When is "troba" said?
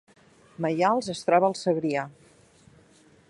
1.29-1.49